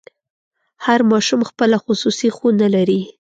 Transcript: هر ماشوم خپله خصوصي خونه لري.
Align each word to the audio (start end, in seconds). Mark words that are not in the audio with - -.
هر 0.85 0.99
ماشوم 1.11 1.41
خپله 1.49 1.77
خصوصي 1.85 2.29
خونه 2.37 2.67
لري. 2.75 3.01